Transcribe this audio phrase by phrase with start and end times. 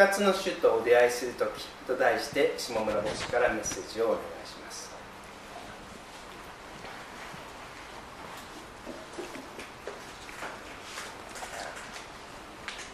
[0.00, 4.90] 活の主とお出会いするときと題して下村牧師からメッセージをお願いします。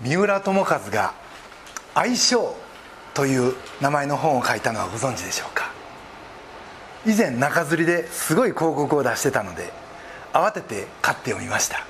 [0.02, 1.14] 三浦友和が
[1.94, 2.56] 「相性」
[3.14, 5.70] という名前の本を書いたのはご存知でしょうか？
[7.06, 9.72] 以前中吊りですごい広告を出してたので
[10.32, 11.86] 慌てて買って読みました。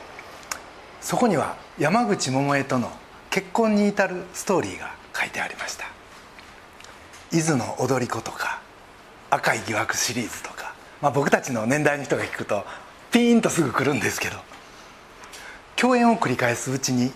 [1.00, 2.92] そこには山口百恵との
[3.30, 5.86] 結婚に至るストーリーが書いてありました。
[7.32, 8.60] 伊豆の踊り子とか
[9.30, 12.64] 赤い疑惑シリーズとか、まあ、僕たちの年代の人が聞くと
[13.10, 14.36] ピーンとすぐ来るんですけど
[15.74, 17.10] 共演を繰り返すうちに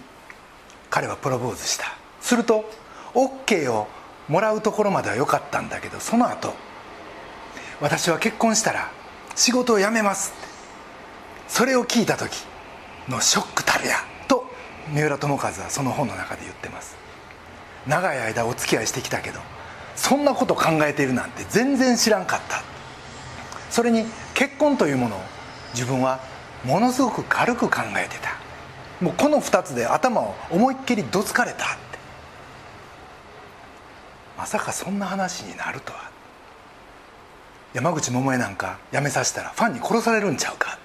[0.90, 1.84] 彼はプロポーズした。
[2.20, 2.64] すると
[3.14, 3.88] OK を
[4.28, 6.52] もらうところまでは良かったんだけどその後
[7.80, 8.90] 私は結婚したら
[9.34, 10.48] 仕事を辞めますって
[11.48, 12.44] それを聞いた時
[13.08, 13.96] のショックたるや
[14.28, 14.44] と
[14.92, 16.99] 三浦友和はその本の中で言ってます。
[17.86, 19.40] 長い間お付き合いしてきたけど
[19.96, 22.62] そんなこと考えているなんて全然知らんかった。
[23.70, 25.20] それに結婚というものを
[25.74, 26.20] 自分は
[26.64, 28.30] ものすごく軽く考えてた。
[29.04, 31.98] もうこの2つで頭を思いっきりどつかれたって。
[34.36, 36.10] まさかそんな話になるとは。
[37.72, 40.78] 山口百恵なんか辞めさせたらファンに殺されるんちゃうか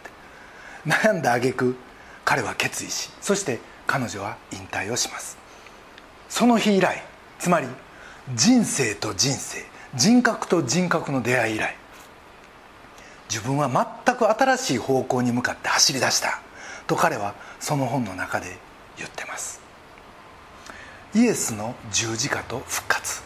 [0.86, 0.96] って。
[1.10, 1.76] 悩んだ挙句
[2.24, 5.45] 彼は決意しそして彼女は引退をします。
[6.30, 7.04] その日以来
[7.40, 7.68] つまり
[8.34, 9.64] 人生と人生
[9.96, 11.76] 人格と人格の出会い以来
[13.30, 13.70] 自分は
[14.06, 16.42] 全く新しい方向に向かって走り出した
[16.88, 18.58] と彼はその本の中で
[18.98, 19.62] 言ってます。
[21.16, 23.22] イエスの十字架と復活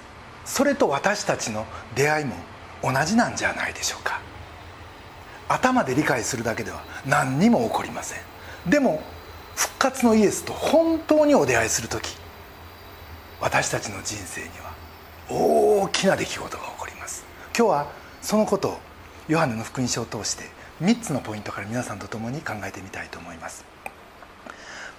[0.45, 2.36] それと私たちの出会いも
[2.84, 4.22] 同じなんじゃないでしょうか。
[5.47, 8.19] 頭で理解するだけでは何にも起こりません。
[8.69, 9.02] でも
[9.56, 12.16] 復活のイエスと本当にお出会いする時
[13.42, 14.73] 私たちの人生には
[15.30, 17.26] 大きな出来事が起こります。
[17.58, 17.88] 今日は
[18.22, 18.80] そのことを
[19.28, 20.46] ヨハネの福音書を通して
[20.81, 23.63] 3つのポイントから皆さんと共に考えてみたいと思います。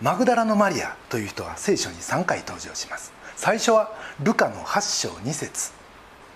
[0.00, 3.12] マグダラのマリアという人は聖書に3回登場します。
[3.36, 3.92] 最初は
[4.22, 5.72] ルカの8章2節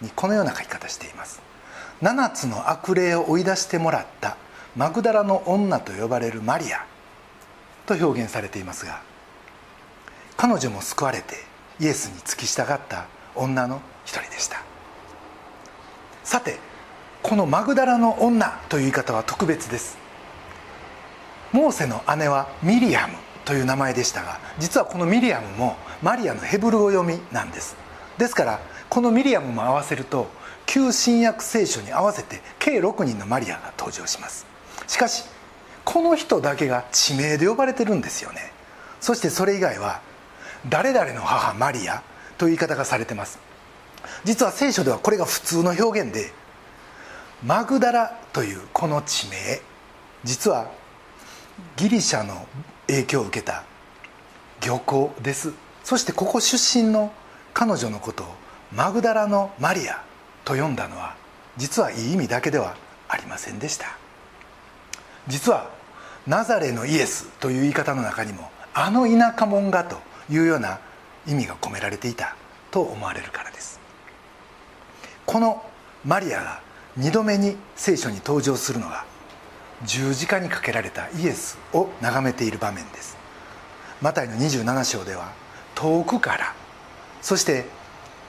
[0.00, 1.40] にこのような書き方しています。
[2.02, 4.36] 7つの悪霊を追い出してもらった
[4.76, 6.84] マグダラの女と呼ばれるマリア
[7.86, 9.00] と表現されていますが
[10.36, 11.36] 彼女も救われて
[11.80, 14.62] イエスに付き従った女の一人でした。
[16.22, 16.58] さて
[17.22, 19.96] このマグダラの女という言い方は特別です。
[21.52, 23.14] モーセの姉はミリアム
[23.44, 27.76] という名前でしたが実はこのミリアムもマリアのヘブル語読みなんです。
[28.18, 30.28] ですからこのミリアムも合わせると
[30.66, 34.46] 旧新約聖書に合わせて計6人のマリアが登場します。
[34.86, 35.24] しかし
[35.84, 38.52] この人だけが地名で呼ばれてるんですよね。
[39.00, 40.00] そしてそれ以外は
[40.68, 42.02] 誰々の母マリア
[42.38, 43.38] という言い方がされてます。
[44.24, 46.32] 実は聖書ではこれが普通の表現で
[47.44, 49.60] マグダラというこの地名
[50.24, 50.70] 実は
[51.76, 52.46] ギリシャの
[52.86, 53.64] 影響を受けた
[54.64, 55.52] 漁港です。
[55.82, 57.12] そしてここ出身の
[57.52, 58.26] 彼女のことを
[58.72, 60.02] マグダラのマリア
[60.44, 61.14] と呼んだのは
[61.56, 62.74] 実はいい意味だけでは
[63.08, 63.96] ありませんでした。
[65.28, 65.70] 実は
[66.26, 69.98] ナザレのイエスという言い方の中にもあの田舎者がと
[70.30, 70.80] いうような
[71.26, 72.36] 意味が込められていた
[72.70, 73.80] と思われるからです。
[75.26, 75.64] この
[76.04, 76.60] マリアが
[76.98, 79.04] 2度目に聖書に登場するのが
[79.84, 83.16] 十字架にかけられたイエスを眺めている場面です。
[84.00, 85.32] マタイの27章では
[85.74, 86.54] 遠くから
[87.22, 87.64] そして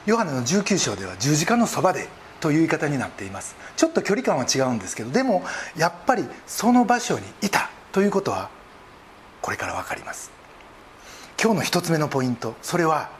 [0.06, 2.08] ヨハネの19章では十字架のそばで
[2.40, 3.56] という言い方になっています。
[3.76, 5.44] ちょっと距離感は違うんですけどでも
[5.76, 8.48] やっぱりその場所にいたということは
[9.42, 10.35] これから分かります。
[11.42, 12.54] 今日の一つ目のポイント。
[12.62, 13.10] それは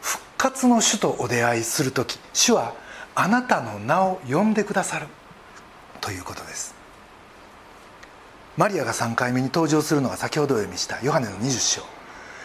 [0.00, 2.18] 復活の主とお出会いする時。
[2.32, 2.74] 主は
[3.14, 5.06] あなたの名を呼んでくださる。
[6.00, 6.74] ということです。
[8.56, 11.82] マリアが3回目に登場するのが先ほどお読みしたヨハネの20章。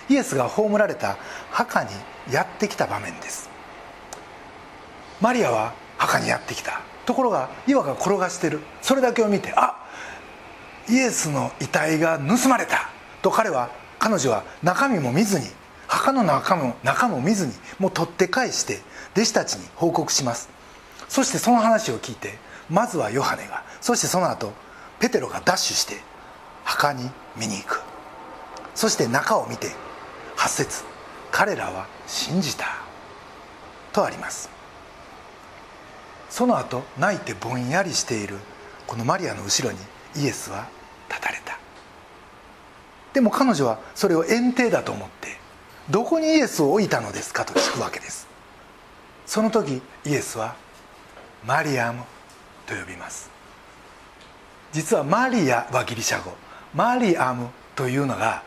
[0.10, 1.18] イエスが葬られた
[1.52, 1.90] 墓に
[2.32, 3.50] やってきた場面です。
[5.22, 6.82] マリアは墓にやってきた。
[7.06, 8.60] ところが岩が転がしてる。
[8.82, 9.86] それだけを見てあ
[10.90, 12.90] イエスの遺体が盗まれた。
[13.22, 15.48] と彼は彼女は中身も見ずに
[15.88, 18.82] 墓の中も中も見ずにもう取って返して
[19.14, 20.50] 弟子たちに報告します。
[21.08, 22.38] そしてその話を聞いて
[22.70, 24.52] まずはヨハネがそしてその後
[25.00, 26.02] ペテロがダッシュして
[26.64, 27.82] 墓に見に行く。
[28.74, 29.68] そして中を見て
[30.38, 30.84] 8節
[31.32, 32.66] 彼らは信じた
[33.94, 34.50] とあります。
[36.30, 38.38] その後泣いてぼんやりしている
[38.88, 39.80] このマリアの後ろに
[40.22, 40.68] イエスは
[43.16, 45.38] でも彼女はそれを園庭だと思って
[45.90, 48.28] どこにイエスを置いたのですかと聞くわけです。
[49.26, 50.56] その時イエスは
[51.46, 52.04] マリアム
[52.68, 53.32] と呼びます。
[54.74, 56.34] 実はマリアはギリシャ語。
[56.74, 57.48] マリアム
[57.78, 58.44] というのが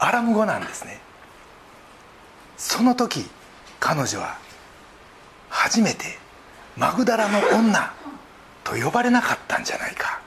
[0.00, 0.98] アラム語なんですね。
[2.56, 3.24] その時
[3.78, 4.36] 彼女は
[5.48, 6.18] 初めて
[6.76, 7.92] マグダラの女
[8.64, 10.20] と呼ばれなかったんじゃないか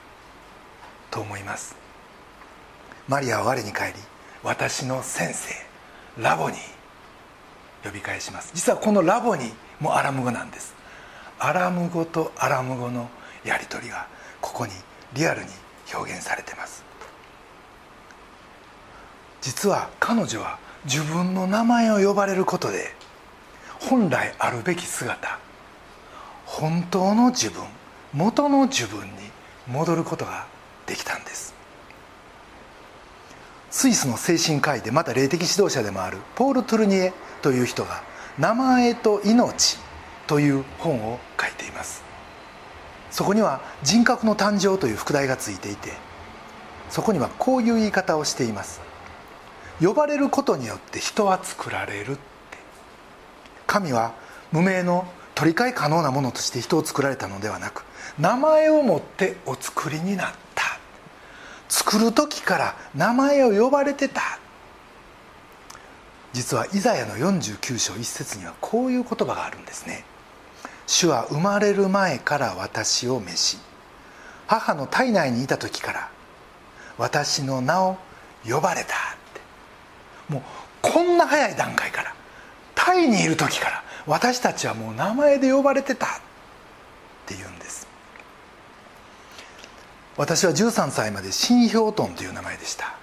[1.10, 1.79] と思います。
[3.10, 3.98] マリアは我に返り
[4.44, 5.52] 私の先生
[6.22, 6.56] ラボに
[7.82, 8.52] 呼び返します。
[8.54, 10.76] 実はこのラボにもアラム語なんです。
[11.40, 13.10] アラム語とアラム語の
[13.44, 14.06] やり取りが
[14.40, 14.70] ここに
[15.12, 15.48] リアルに
[15.92, 16.84] 表現されてます。
[19.40, 22.94] 実は彼女は自分の名前を呼ばれることで
[23.80, 25.40] 本来あるべき姿
[26.46, 27.64] 本当の自分
[28.14, 29.10] 元の自分に
[29.66, 30.46] 戻ることが
[30.86, 31.58] できたんです。
[33.70, 38.02] スイスの精神科医でまた霊的指導者でもあるポール・トゥルニエという人が
[38.38, 39.78] 「名前と命」
[40.26, 42.02] という本を書いています。
[43.10, 45.92] そこには「人格の誕生」という副題がついていて
[46.90, 48.80] そこにはこういう言い方をしています。
[49.80, 52.20] 呼ばれることによって人は作られるって。
[53.66, 54.12] 神は
[54.50, 55.06] 無名の
[55.36, 57.84] 取り替え可能なものとして人を作られたのではなく
[58.18, 60.49] 名前を持ってお作りになった。
[61.70, 64.38] 作る時から名前を呼ばれてた。
[66.32, 70.04] 実はイザヤの49章1節にはこういう言葉があるんですね。
[70.86, 73.58] 主は生まれる前から私を召し
[74.48, 76.10] 母の体内にいた時から
[76.98, 77.96] 私の名を
[78.44, 78.88] 呼ばれたっ
[80.28, 80.32] て。
[80.32, 80.42] もう
[80.82, 82.14] こんな早い段階から
[82.74, 86.08] タイにいる時から私たちはもう名前で呼ばれてたっ
[87.26, 87.79] て言うんです。
[90.20, 92.94] 私は13歳まで新氷トンという名前でした。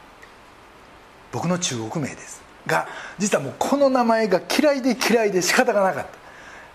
[1.31, 2.87] 僕の中国名ですが
[3.17, 6.11] 実はもうこの名前が嫌いで嫌いで仕方がなかった。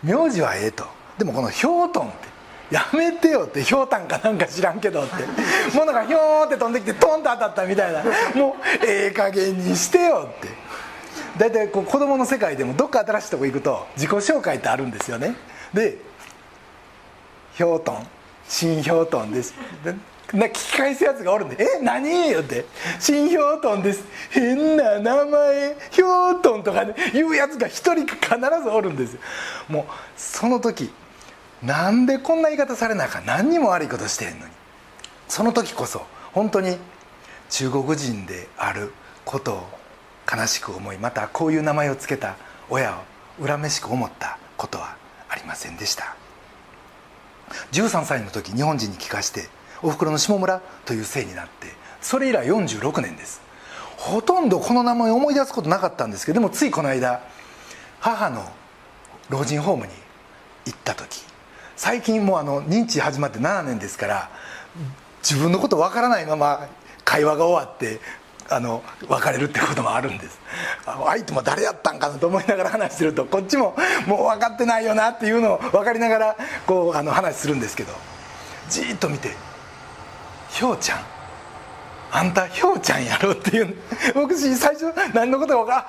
[0.02, 0.84] 名字はええと。
[1.16, 5.14] でもこの氷トンってやめてよってひょうたんかなんか知らんけどって
[5.78, 8.02] 物がひょーって飛んできてトンと当たったみたいな。
[8.34, 10.48] もうええ加減にしてよって。
[11.38, 15.36] 大体こう子供の世界でもどっか新しいとこ行くと自己紹介ってあるんですよね。
[15.72, 15.98] で
[17.54, 18.08] 「ひょうとん
[18.48, 19.54] 新ひょうとんです」
[20.32, 22.64] な聞き返すやつがおるんで「え何?」よって
[22.98, 24.02] 「新ひょうとんです。
[24.30, 25.76] 変な名前。
[25.90, 28.18] ひょうとん」とか、ね、言うやつが一人必
[28.62, 29.16] ずおるんです
[29.68, 29.84] もう
[30.16, 30.92] その時
[31.62, 34.52] なんでこんな言い方されなあか何にも悪いことしてんのに。
[35.28, 36.02] その時こそ
[36.32, 36.76] 本当に
[37.48, 38.92] 中国人である
[39.24, 39.68] ことを
[40.30, 42.36] 悲しく思いまたこういう名前を付けた
[42.68, 44.96] 親を恨めしく思ったことは
[45.28, 46.16] ありませんでした。
[47.72, 49.48] 13歳の時日本人に聞かして
[49.82, 51.68] おふくろの下村という姓になって
[52.00, 53.40] それ以来46年です。
[53.96, 57.22] ほとんどこの名前思い出すことなかったんですけどでもついこの間
[58.00, 58.44] 母の
[59.28, 59.92] 老人ホームに
[60.66, 61.22] 行った時
[61.76, 64.30] 最近もうあの認知始まって7年ですから
[65.22, 66.66] 自分のこと分からないまま
[67.04, 68.00] 会話が終わって
[68.50, 70.40] あの別れるってこともあるんです。
[70.84, 73.76] 相手も誰やったんかなと思いながら話してるとこっちも
[74.06, 76.36] もう分かってないよなっていうのを分かりながら
[76.66, 77.92] こうあの話するんですけど
[78.68, 79.30] じっと見て
[80.52, 81.00] 「ひょうちゃん？
[82.14, 83.74] あんたひょうちゃんやろ」っていう。
[84.14, 85.86] 僕最初何のことか分から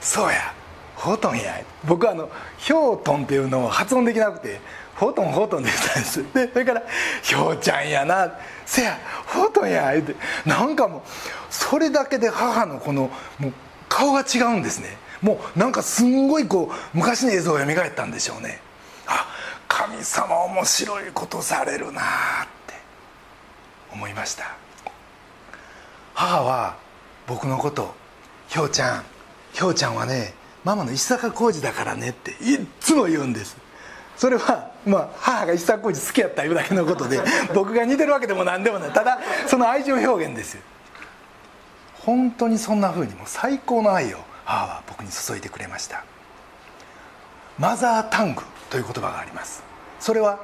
[0.00, 0.52] そうや。
[0.94, 1.60] ほとんや。
[1.84, 2.28] 僕はあの
[2.58, 4.60] ひょうとんっていうのを発音できなくて
[4.94, 6.22] フォトンフォトンでしたんです。
[6.34, 6.82] でそれから
[7.22, 8.30] 「ひょうちゃんやな。
[8.66, 10.14] せやフォトンや」って
[10.44, 11.02] なんかもう
[11.48, 13.52] それだけで母のこのもう
[13.88, 14.96] 顔が違うんですね。
[15.22, 18.60] もうなんかすんごいこう昔の映像が蘇ったんでしょうね。
[19.06, 19.26] あ
[19.68, 22.61] 神様面白いことされるなって。
[23.92, 24.56] 思いました。
[26.14, 26.76] 母は
[27.26, 27.94] 僕のこと
[28.48, 29.04] 「ひょうちゃん
[29.52, 30.34] ひょうちゃんはね
[30.64, 33.56] ママの石坂浩二だからね」っていっつも言うんです。
[34.16, 37.20] それはまあ母が一作工事好きやったいうだけのことで
[37.54, 38.90] 僕が似てるわけでも何でもない。
[38.90, 40.62] ただその愛情表現ですよ。
[42.00, 46.04] 本当にそんなふうにもう最高の愛を母は僕に注いでくれました。
[47.58, 49.62] マザータングという言葉があります。
[50.00, 50.40] それは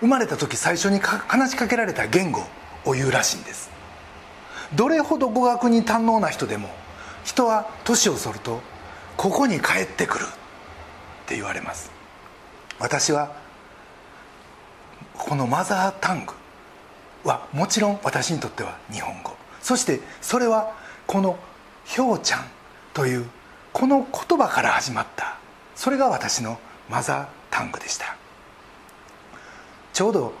[0.00, 2.46] 生まれた時最初に話しかけられた言語
[2.84, 3.70] を言うらしいんです。
[4.74, 6.68] どれほど語学に堪能な人でも
[7.24, 8.60] 人は年を取ると
[9.16, 10.24] ここに帰ってくる。
[10.24, 11.92] って言われます。
[12.80, 13.36] 私は
[15.16, 16.32] このマザータング
[17.22, 19.36] はもちろん私にとっては日本語。
[19.62, 20.74] そしてそれは
[21.06, 21.38] この
[21.84, 22.44] 「ひょうちゃん」
[22.94, 23.28] という
[23.72, 25.36] この言葉から始まった。
[25.76, 26.58] それが私の
[26.88, 28.16] マザータングでした。
[29.92, 30.32] ちょうど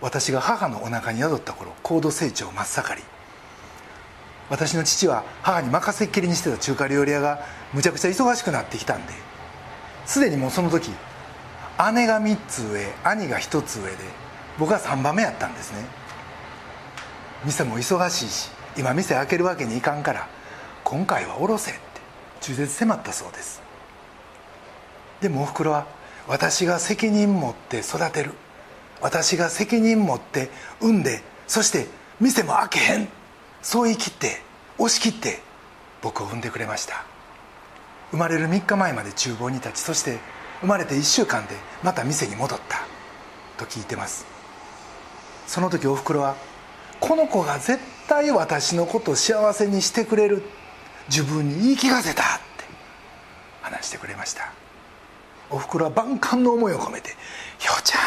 [0.00, 3.02] 私が母のお腹に宿った頃高度成長真っ盛り。
[4.50, 7.40] 私の父は母に任せっきりにしてた中華料理屋が
[7.72, 9.12] むちゃくちゃ忙しくなってきたんで
[10.06, 10.90] すでにもうその時
[11.94, 13.96] 姉が3つ上兄が1つ上で
[14.58, 15.84] 僕は3番目やったんですね。
[17.44, 20.28] 店も忙しいし今店開けるわけにいかんから
[20.84, 21.80] 今回はおろせって
[22.40, 23.62] 中絶迫ったそうです。
[25.20, 25.86] でもおふくろは
[26.28, 28.34] 私が責任持って育てる。
[29.00, 31.86] 私が責任持って産んでそして
[32.20, 33.08] 店も開けへん。
[33.62, 34.40] そう言い切って
[34.78, 35.40] 押し切って
[36.02, 37.04] 僕を産んでくれました。
[38.10, 40.18] 生まれる3日前まで厨房に立ちそして
[40.60, 42.78] 生まれて1週間でまた店に戻った。
[43.56, 44.26] と聞いてます。
[45.46, 46.36] その時おふくろは
[47.00, 50.42] この子が絶対私のことを幸せにしてくれる。
[51.08, 52.22] 自分に言い聞かせた。
[52.22, 52.24] っ
[52.56, 52.64] て
[53.62, 54.52] 話してくれました。
[55.50, 57.10] おふくろは万感の思いを込めて
[57.58, 58.00] 「ひょうちゃん」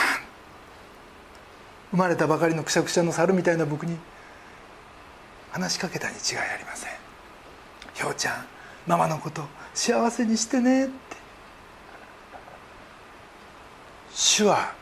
[1.92, 3.98] 生まれたばかりのくしゃくしゃの猿みたいな僕に
[5.52, 6.92] 話しかけたに違いありません。
[7.94, 8.46] ひょうちゃん
[8.86, 11.18] ママのこと幸せにしてねって。
[14.14, 14.74] 主は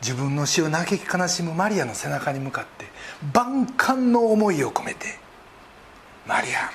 [0.00, 2.86] 自分の死を嘆き悲しむマリアの背中に向かって
[3.32, 5.18] 万感の思いを込めて
[6.26, 6.70] マリアム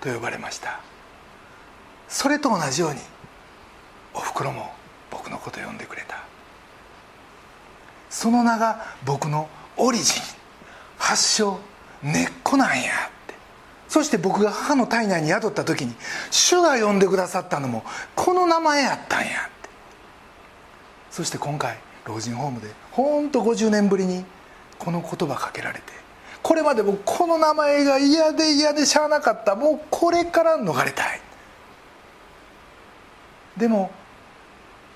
[0.00, 0.80] と呼ばれました。
[2.08, 3.00] それと同じように
[4.14, 4.72] おふくろも
[5.10, 6.21] 僕のこと呼んでくれた。
[8.12, 10.22] その名が僕のオリジン。
[10.98, 11.58] 発祥
[12.02, 13.34] 根っこなんやって。
[13.88, 15.94] そして僕が母の体内に宿った時に
[16.30, 17.82] 主が呼んでくださったのも
[18.14, 19.70] この名前やったんやって。
[21.10, 24.24] そして今回老人ホームでほんと50年ぶりに
[24.78, 25.84] この言葉かけられて
[26.42, 29.56] これまで僕この名前が嫌で嫌でしゃあなかった。
[29.56, 31.20] もうこれから逃れたい。
[33.56, 33.90] でも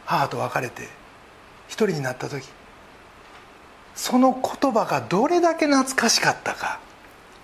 [0.05, 0.89] 母と別れて
[1.67, 2.47] 一人になった時
[3.97, 6.79] その言葉がどれだけ懐かしかったか。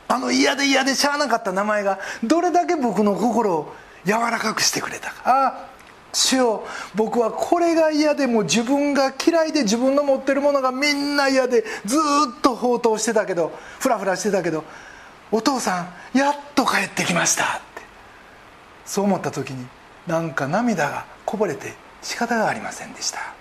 [0.06, 5.22] あの嫌で嫌でしゃあなかった名前がどれだけ僕の心を柔らかくしてくれたか。
[5.24, 5.68] ああ
[6.12, 14.64] 主よ僕はこれが嫌でも自分が嫌いで自分の持ってるものがみんな嫌でずっと放蕩してたけどフラフラしてたけど
[15.30, 17.44] お父さんやっと帰ってきました。
[17.44, 17.82] って。
[18.84, 19.66] そう思った時に
[20.06, 23.32] なんか涙がこぼれて仕方がありませんでした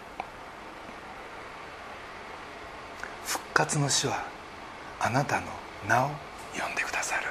[3.26, 4.24] 復活の主は
[5.00, 5.46] あなたの
[5.88, 7.28] 名を呼んでくださる。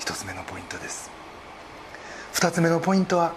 [0.00, 1.10] 一つ目のポイントです。
[2.34, 3.34] 2つ目のポイントは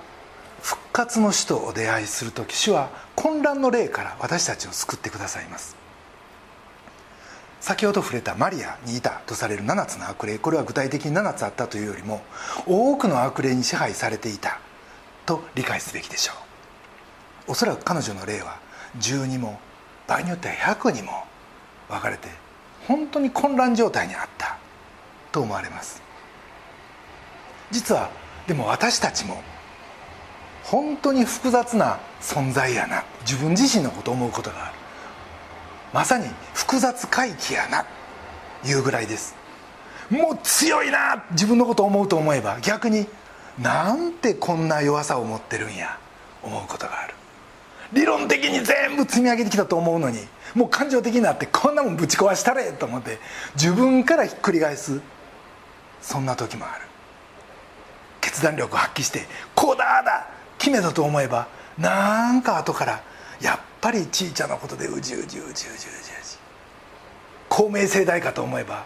[0.64, 5.76] 復活の主とお出会いする時主は混乱の霊から私たちを救ってくださいます。
[7.60, 12.24] 先ほど触れたマリアにいたとされる7つの悪霊これは具体的に7つあったというよりも
[12.66, 14.60] 多くの悪霊に支配されていた
[15.28, 16.34] と理解すべきでしょ
[17.48, 17.52] う。
[17.52, 18.58] おそらく彼女の霊は
[18.98, 19.60] 10にも
[20.08, 21.24] 場合によっては100にも
[21.90, 22.28] 分かれて
[22.88, 24.58] 本当に混乱状態にあった
[25.32, 26.02] と思われます。
[27.72, 28.10] 実は
[28.48, 29.42] でも私たちも
[30.64, 34.74] 本当に複雑な存在やな自分自身のことを思うことがある。
[35.94, 37.86] まさに複雑回帰やな
[38.66, 39.36] いうぐらいです。
[40.10, 43.08] もう強いな自分のことを思うと思えば逆に
[43.62, 45.98] なんてこんな弱さを持ってるんや
[46.42, 47.14] 思うことがある。
[47.94, 50.20] 理論的に全部積み上げてきたと思うのに
[50.56, 53.20] もう感情的になってこんなもんぶち壊したれと思って
[53.56, 55.00] 自分からひっくり返す
[56.02, 56.86] そんな時もある。
[58.20, 61.48] 決断力を発揮してこうだあだ決めたと思えば
[61.78, 63.04] なんか後から
[63.42, 66.38] やっぱりちいちゃなことでうじうじうじうじうじうじ。
[67.50, 68.86] 公明正大かと思えば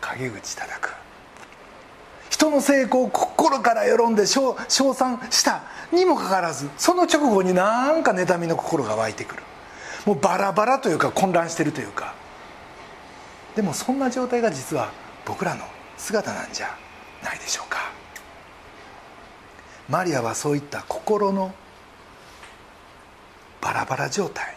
[0.00, 0.94] 陰口叩く。
[2.30, 9.42] 人の成功を心から喜んで称賛したにもかかわらずその直後になんか妬みの心が湧いてくる。
[10.06, 12.14] もうバラバラというか混乱してるというか。
[13.54, 14.90] でもそんな状態が実は
[15.26, 15.64] 僕らの
[15.98, 16.74] 姿なんじゃ
[17.22, 17.90] ないでしょうか。
[19.88, 21.52] マリアはそういった心の
[23.60, 24.54] バラバラ状態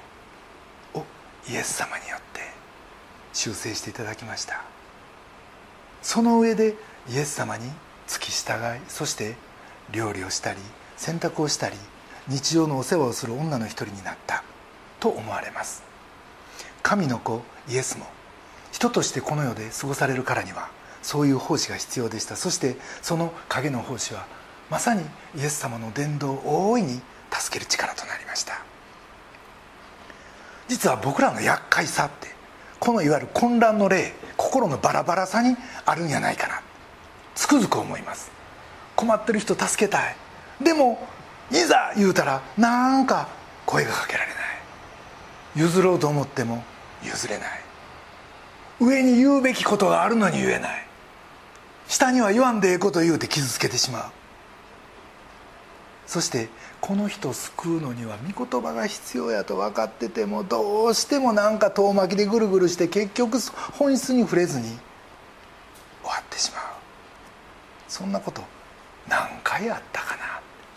[0.94, 1.04] を
[1.50, 2.42] イエス様によって
[3.34, 4.62] 修正していただきました。
[6.04, 6.76] その上で
[7.10, 7.70] イエス様に
[8.08, 9.36] 付き従いそして
[9.92, 10.60] 料理をしたり
[10.96, 11.76] 洗濯をしたり
[12.28, 14.44] 日常のお世話をする女の一人になった
[15.00, 15.84] と思われます。
[16.82, 18.06] 神の子イエスも
[18.72, 20.70] 人としてこの世で過ごされるからには
[21.02, 22.36] そういう奉仕が必要でした。
[22.38, 24.26] そしてその影の奉仕は
[24.70, 25.04] まさに
[25.36, 28.62] イエス様の伝道を大いに助ける力となりました。
[30.70, 32.30] 実は僕らの厄介さって
[32.80, 35.56] このいわゆる混乱の霊心のバラバラさに
[35.86, 36.62] あるんじゃないかな。
[37.36, 38.32] つくづく思います。
[38.96, 40.16] 困ってる人助けたい。
[40.62, 41.08] でも
[41.52, 43.28] いざ言うたらなんか
[43.66, 44.36] 声がかけられない。
[45.56, 46.64] 譲ろうと思っても
[47.04, 47.48] 譲れない。
[48.80, 50.88] 上に言うべきことがあるのに言えない。
[51.88, 54.04] 下には言わんでええこと言うて傷つけてしまう。
[56.08, 56.50] そして
[56.82, 63.40] この人救うのには御言葉が必要やと分かっててもどうしてもなんか遠巻きでぐるぐるして結局
[63.78, 64.76] 本質に触れずに終
[66.04, 66.73] わってしまう。
[67.94, 68.42] そんなこと
[69.08, 70.24] 何回あったかな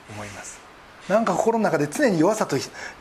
[0.06, 0.60] と思います。
[1.08, 2.58] なんか心の中で常に弱さと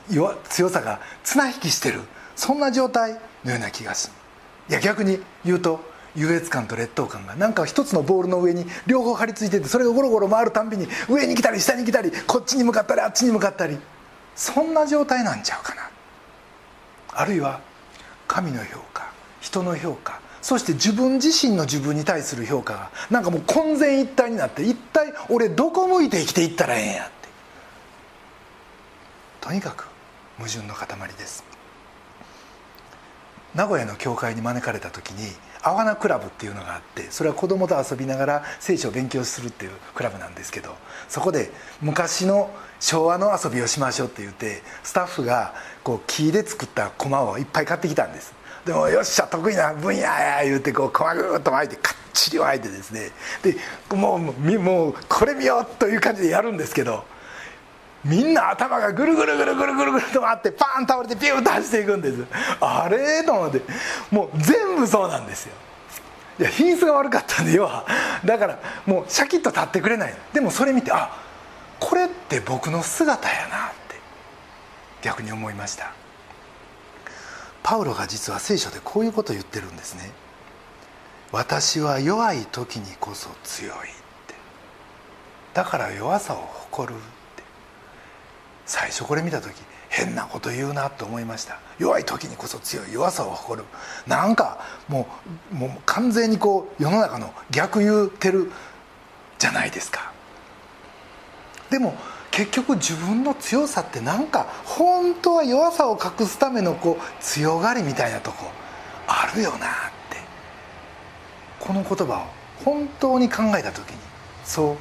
[0.10, 2.00] 弱強さが綱引きしてる。
[2.34, 4.14] そんな状態のような気がする。
[4.70, 5.82] いや逆に言うと
[6.16, 13.78] 優越感と劣等感がなんか一つのボールの上に両方張り付いててそれがゴロゴロ回るたんびに上に来たり下に来たりこっちに向かったりあっちに向かったり。
[14.34, 15.90] そんな状態なんちゃうかな。
[17.12, 17.60] あるいは
[18.30, 27.14] 神の評価人の評価そして自分自身の自分に対する評価がなんかもう混然一体になって一体俺どこ向いて生きていったらええんやって。
[29.42, 29.88] とにかく
[30.38, 30.86] 矛盾の塊
[31.18, 31.44] です。
[33.56, 35.34] 名古屋の教会に招かれた時に
[35.64, 40.76] アワナクラブっていうのがあってそれは子供と遊びながら聖書を勉強するっていうクラブなんですけど
[41.10, 48.45] そこで昔の昭和の遊びをしましょうって言ってスタッフがこう木で作った駒をいっぱい買ってきたんです。
[48.66, 53.12] でもよっしゃ得意な分野や言うてこう駒ぐーっと巻いてかっちり巻いてですね。
[53.44, 53.56] で
[53.96, 54.20] もう
[54.60, 57.06] もうこれ見ようという感じでやるんですけど
[58.04, 62.24] みんな頭がぐるぐるぐるぐるぐるぐると回ってパーン倒れてピューッと走っていくんです。
[62.60, 63.62] あれと思って。
[64.12, 65.54] もう全部そうなんですよ。
[66.40, 67.86] いや品質が悪かったんで要は。
[68.24, 71.18] だからもうシャキッと立ってくれないでもそれ見てあ
[71.80, 73.96] これって僕の姿やなって
[75.02, 76.05] 逆に思いました。
[77.66, 80.12] パウロが実は聖書でこういうことを言ってるんですね。
[81.32, 83.80] 私は弱い時にこそ強いっ
[84.28, 84.36] て。
[85.56, 86.98] だから弱さを誇るっ
[87.36, 87.44] て。
[88.68, 89.52] 最初これ見た時
[89.90, 91.58] 変なこと言うなと思いました。
[91.80, 93.66] 弱い時にこそ強い弱さを誇る。
[94.06, 95.08] なんかも
[95.52, 98.52] うもう完全にこう世の中の逆言うてる
[99.40, 100.12] じゃないですか。
[101.72, 101.96] でも
[102.36, 108.52] 結局自分の強さってなんか本当は弱さを隠すためのこう強がりみたいなとこ
[109.08, 109.60] あるよなっ
[110.10, 110.18] て。
[111.62, 113.98] この言葉を本当に考えた時に
[114.44, 114.78] そう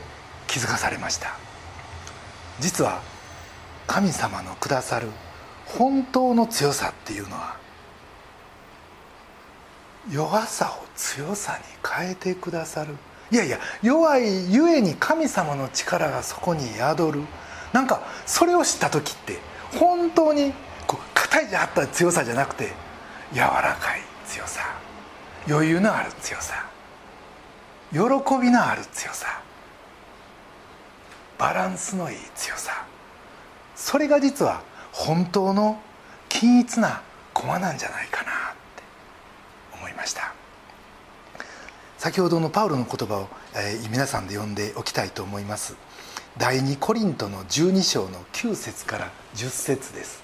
[0.48, 1.36] 気づかされました。
[2.58, 3.00] 実は
[3.86, 5.06] 神様のくださる
[5.64, 7.56] 本当の強さっていうのは
[10.10, 12.96] 弱さを強さに変えてくださる。
[13.30, 17.22] いやいや弱いゆえに神様の力がそこに宿る。
[17.74, 19.38] なんかそれを知った時って
[19.76, 20.52] 本当に
[20.86, 22.70] こう硬いじゃあった強さじゃなくて
[23.32, 24.60] 柔らかい強さ。
[25.48, 26.66] 余裕のある強さ。
[27.92, 27.98] 喜
[28.40, 29.42] びのある強さ。
[31.36, 32.86] バランスのいい強さ。
[33.74, 35.80] それが実は本当の
[36.28, 38.34] 均一な駒なんじゃないかなっ
[38.76, 38.82] て
[39.76, 40.32] 思いました。
[41.98, 45.74] 先ほどのパウロの言葉を、えー、皆さんで読んでおきたいと思います。
[46.36, 50.20] 第2コリントの12章の9節から10節です。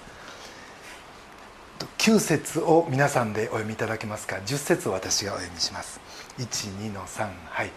[1.99, 6.01] 9節を皆さんでお読みいただけますか？10節を私がお読みします。
[6.37, 7.71] 12の3はい。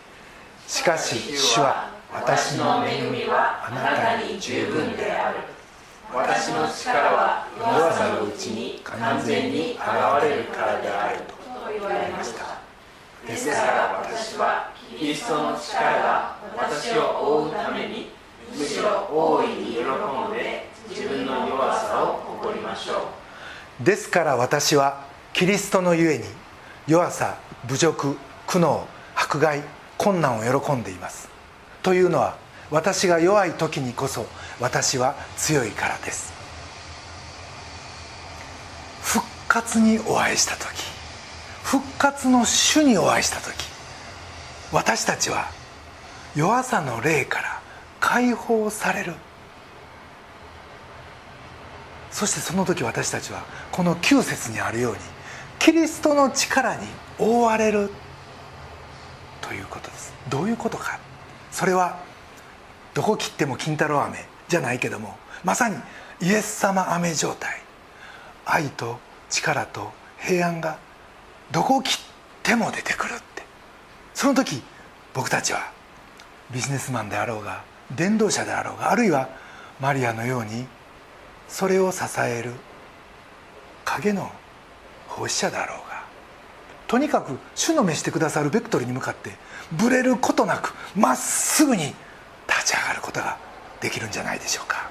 [0.67, 5.39] しかし主は私の恵みはあなたに十分である。
[6.13, 9.81] 私の力は弱さのうちに完全に現
[10.23, 11.19] れるからである。
[11.19, 11.35] と
[11.73, 12.59] 言われました。
[13.29, 18.11] ですから私はキリストの力が私を覆うために
[18.57, 22.07] むしろ大いに喜んで自分の弱さを
[22.41, 23.09] 誇りましょ
[23.81, 23.85] う。
[23.85, 26.25] ですから私はキリストのゆえに
[26.87, 27.39] 弱さ
[27.69, 28.85] 侮辱苦悩
[29.17, 29.63] 迫害
[29.99, 31.29] 困難を喜んでいます。
[31.83, 32.37] というのは
[32.71, 34.27] 私が弱い時にこそ
[34.61, 36.33] 私は強いからです。
[39.03, 40.65] 復活にお会いした時
[41.63, 43.55] 復活の主にお会いした時
[44.73, 45.49] 私たちは
[46.35, 47.64] 弱さの霊から
[48.05, 49.15] 解放される。
[52.11, 54.99] そしてその時私たちはこの9節にあるように
[55.59, 56.87] キリストの力に
[57.19, 57.91] 覆われる
[59.41, 60.13] ということです。
[60.29, 61.01] どういうことか。
[61.51, 61.99] それは
[62.93, 65.77] どこ切っても金太郎飴じゃないけどもまさに
[66.21, 67.63] イエス様飴状態。
[68.45, 68.99] 愛と
[69.31, 70.77] 力と平安が
[71.53, 71.97] どこ切っ
[72.43, 73.45] ても出てくるって。
[74.13, 74.63] その時
[75.15, 75.73] 僕たちは
[76.53, 79.29] ビジネスマンであろうが伝道者であろうがあるいは
[79.81, 80.67] マリアのように
[81.49, 82.53] それを支える
[83.85, 84.31] 影の
[85.09, 86.05] 奉仕者であろうが
[86.87, 89.33] とにかく主の召してくださるベクトルに向かって
[89.73, 91.95] ぶれることなくまっすぐに
[92.49, 93.39] 立ち上がることが
[93.81, 94.91] できるんじゃないでしょうか。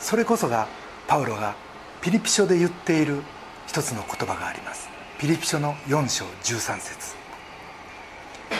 [0.00, 0.66] それこそが
[1.06, 1.54] パウロが
[2.00, 3.22] ピリピ書で言っている
[3.66, 4.88] 一つの言葉があります。
[5.18, 7.14] ピリピ書の4章13節。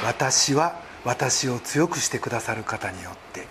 [0.04, 3.46] 私は私を強くしてくださる方によって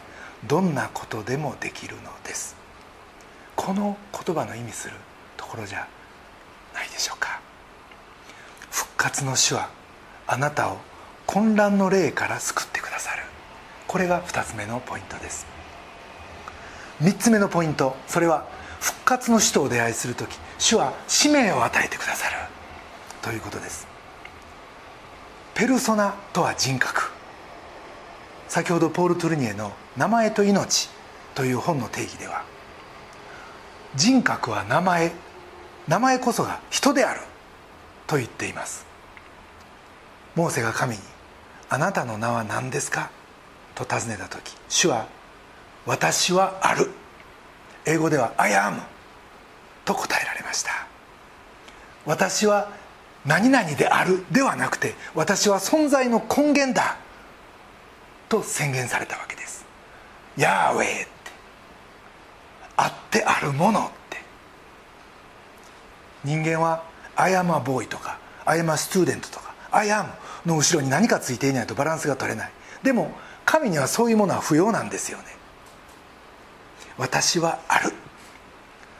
[0.47, 2.55] どんなことでもできるのです。
[3.55, 4.95] この言葉の意味する
[5.37, 5.87] ところじゃ
[6.73, 7.39] ないでしょうか。
[8.71, 9.69] 復活の主は
[10.25, 10.77] あなたを
[11.25, 13.23] 混乱の霊から救ってくださる。
[13.87, 15.45] これが2つ目のポイントです。
[17.01, 17.95] 3つ目のポイント。
[18.07, 18.47] それは
[18.79, 22.35] 復活の主とお出会いする時主は使命を与えてくださる。
[23.21, 23.87] ということです。
[25.53, 27.02] ペルソナとは人格。
[28.53, 30.87] 先ほどポール・トゥルニエの「名前と命」
[31.33, 32.43] という本の定義では
[33.95, 35.11] 人格は名前
[35.87, 37.21] 名前こそが人である
[38.05, 38.85] と言っています。
[40.35, 41.01] モーセが神に
[41.67, 43.09] 「あなたの名は何ですか?」
[43.73, 45.07] と尋ねた時主は
[45.87, 46.91] 「私はある」
[47.85, 48.83] 英語では「I am」
[49.83, 50.85] と答えられました
[52.05, 52.67] 私は
[53.25, 56.97] 何々であるではなくて私は存在の根源だ
[58.29, 59.65] と宣言されたわけです。
[60.37, 61.11] ヤーウェイって。
[62.77, 64.17] あってあるものって。
[66.23, 72.51] 人間は「I am a boy」とか「I am a student」とか「I am」の後ろに何かついていないとバランスが取れない。
[72.81, 73.11] でも
[73.45, 75.25] 神にはそういうものは不要なんですよね。
[76.97, 77.93] 私はある。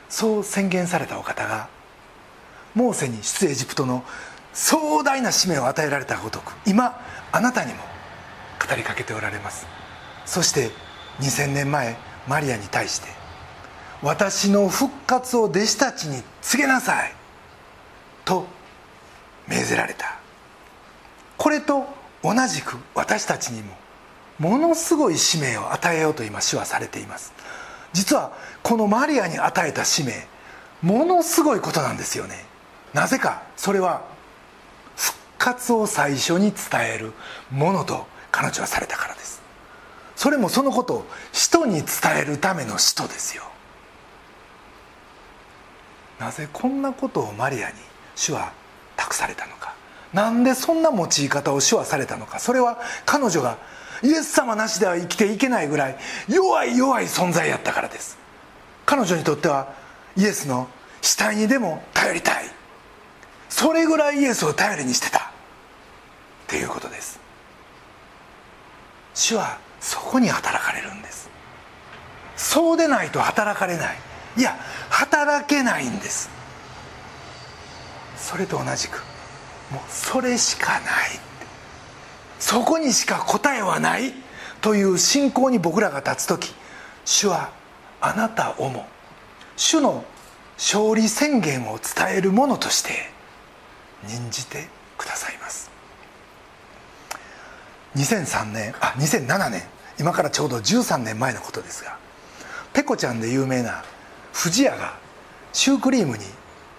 [0.09, 1.67] そう宣言されたお方が
[2.75, 4.03] モーセに出エジプトの
[4.53, 7.79] 壮大な使命を与えられたごとく今あなたにも
[8.67, 9.65] 語りかけておられます。
[10.25, 10.71] そして
[11.19, 11.97] 2000年前
[12.27, 13.07] マリアに対して
[14.01, 17.13] 「私の復活を弟子たちに告げなさい」
[18.25, 18.47] と
[19.47, 20.15] 命ぜられた。
[21.37, 21.85] これと
[22.23, 23.75] 同じく私たちにも
[24.39, 27.33] ものすごい使命を与えようと今主はされています。
[27.91, 28.31] 実は
[28.63, 30.25] このマリアに与えた使命
[30.81, 32.45] ものすごいことなんですよね。
[32.93, 34.01] なぜかそれは
[34.95, 37.13] 復活を最初に伝える
[37.51, 39.41] ものと彼女はされたからです。
[40.15, 41.85] それもそのことを人に伝
[42.17, 43.43] えるための使徒ですよ。
[46.19, 47.75] なぜこんなことをマリアに
[48.15, 48.51] 主は
[48.97, 49.75] 託されたのか。
[50.13, 52.39] なんでそんな用い方を主はされたのか。
[52.39, 53.57] それは彼女が
[54.01, 58.17] イエス様なしでは生きていけないぐらい弱い弱い存在やったからです。
[58.85, 59.73] 彼女にとっては
[60.17, 60.67] イエスの
[61.01, 62.45] 死体にでも頼りたい。
[63.49, 65.19] それぐらいイエスを頼りにしてた。
[65.19, 65.21] っ
[66.47, 67.22] ていうことです。
[69.13, 71.29] 主はそこに働かれるんです。
[72.35, 73.97] そうでないと働かれない。
[74.37, 74.57] いや
[74.89, 76.29] 働けないんです。
[78.17, 79.03] それと同じく
[79.71, 80.81] もうそれしかない。
[82.39, 84.13] そこにしか答えはない。
[84.63, 86.55] という信仰に僕らが立つ時
[87.03, 87.51] 主は
[87.99, 88.87] あなたをも
[89.57, 90.05] 主の
[90.57, 93.11] 勝利宣言を伝えるものとして
[94.07, 95.72] 任じてくださいます。
[97.95, 99.63] 2003年あ2007年。
[99.99, 101.97] 今からちょうど13年前のことですが
[102.73, 103.83] ペコちゃんで有名な
[104.31, 104.97] 不二家が
[105.51, 106.23] シュークリームに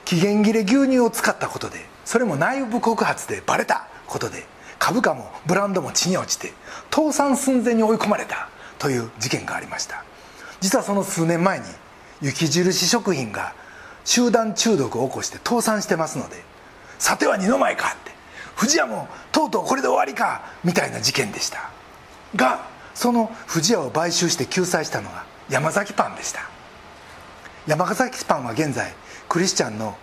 [0.04, 4.44] 期限切れ牛乳を使ったことでそれも内部告発でバレたことで
[4.80, 6.52] 株価もブランドも地に落ちて
[6.90, 8.48] 倒産寸前に追い込まれた
[8.78, 10.04] という事件がありました。
[10.60, 11.64] 実はその数年前に
[12.20, 13.54] 雪印食品が
[14.04, 16.42] 集団中毒を起こして倒産してますので
[16.98, 18.13] さては二の舞かって
[18.56, 21.70] 富士屋もとうとうこれで終わりかみたいな事件でした。
[22.36, 26.40] がその富士屋を買収して救済したのが山崎パンでした。
[27.66, 28.92] 山崎パンは現在
[29.28, 29.96] クリスチャンの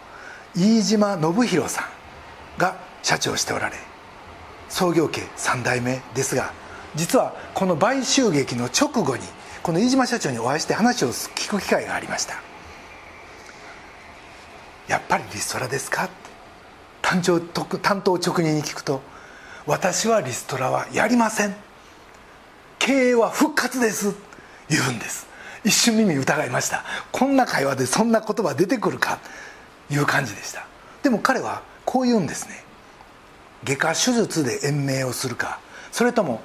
[0.56, 1.86] 飯島信弘さん
[2.60, 3.78] が社長しておられ
[4.68, 6.54] 創業家3代目ですが
[6.96, 9.24] 実はこの買収劇の直後に
[9.64, 12.36] この飯島社長にお会いして話を聞く機会がありました。
[14.88, 16.10] やっぱりリストラですか？
[17.02, 19.02] 担当担当直入に聞くと
[19.66, 21.56] 私はリストラはやりません。
[22.80, 24.16] 経営は復活です
[24.70, 25.28] 言うんです。
[25.64, 26.84] 一瞬耳疑いました。
[27.12, 29.20] こんな会話でそんな言葉出てくるか？
[29.92, 30.66] いう感じでした。
[31.04, 32.64] でも彼はこう言うんですね
[33.64, 35.60] 外科手術で延命をするか
[35.92, 36.42] それとも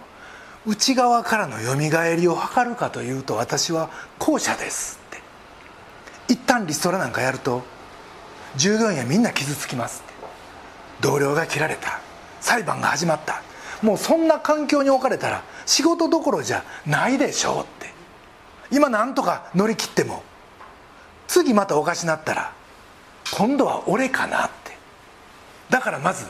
[0.66, 5.22] 内側からのよみがえりを図るかというと私は後者ですって。
[6.34, 7.62] 一旦リストラなんかやると
[8.56, 10.02] 従業員はみんな傷つきます。
[11.00, 12.00] 同僚が切られた。
[12.40, 13.42] 裁判が始まった。
[13.82, 17.92] もうそんな環境に置かれたら仕事どころじゃないでしょうって。
[18.70, 20.22] 今なんとか乗り切っても
[21.28, 22.52] 次またおかしなったら
[23.36, 24.76] 今度は俺かなって。
[25.68, 26.26] だからまず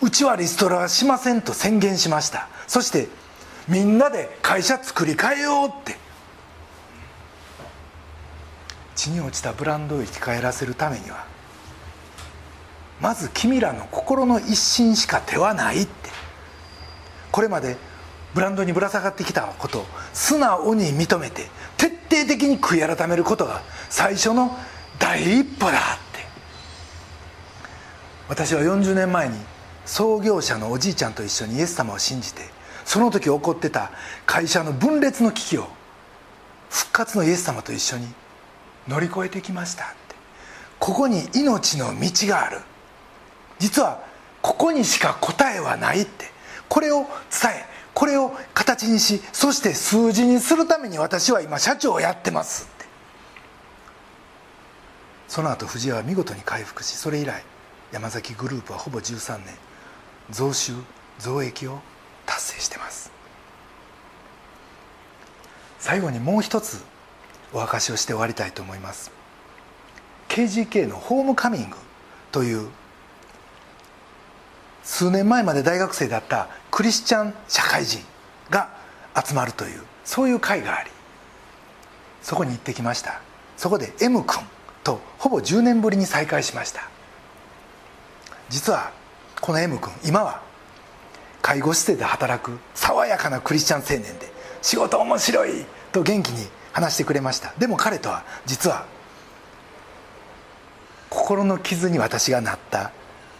[0.00, 2.48] うちはリストラはしませんと宣言しました。
[2.66, 3.08] そして
[3.68, 5.98] みんなで会社作り変えようって。
[8.96, 11.24] 地に落ちたブランドを生き返らせるためには
[13.00, 16.10] まず君らの心の一心しか手はないって。
[17.32, 17.76] これまで
[18.34, 24.56] ブランドにぶら下がってきたことを素直に認めて徹底的に悔い改めることが最初の
[24.98, 25.80] 第一歩だっ
[26.12, 26.20] て。
[28.28, 29.36] 私は40年前に
[29.86, 32.42] 創業者のおじいちゃんと一緒にイエス様を信じて
[32.84, 33.90] その時起こってた
[34.26, 35.66] 会社の分裂の危機を
[36.68, 38.06] 復活のイエス様と一緒に
[38.86, 39.94] 乗り越えてきましたって。
[40.78, 42.60] ここに命の道がある。
[43.60, 44.02] 実は
[44.42, 46.30] ここにしか答えはないって。
[46.68, 52.86] これを伝えこれを形にしそして数字にするために私は今社長をやってますって。
[55.28, 57.42] その後藤屋は見事に回復しそれ以来
[57.92, 59.46] 山崎グループはほぼ13年
[60.30, 60.74] 増収
[61.18, 61.80] 増益を
[62.24, 63.10] 達成してます。
[65.80, 66.84] 最後にもう一つ
[67.52, 69.10] お証しをして終わりたいと思います。
[70.28, 71.76] KGK のホームカミング
[72.30, 72.68] という
[74.90, 78.02] 数年前まで大学生だったクリスチャン社会人
[78.50, 78.68] が
[79.24, 80.90] 集まるというそういう会があり
[82.22, 83.20] そこに行ってきました。
[83.56, 84.42] そこで M 君
[84.82, 86.82] とほぼ10年ぶりに再会しました。
[88.48, 88.90] 実は
[89.40, 90.42] この M 君今は
[91.40, 97.54] 介護施設で働く爽やかなクリスチャン青年で仕事面白いと元気に話してくれました。
[97.58, 98.86] でも彼とは実は
[101.08, 102.90] 心の傷に私がなった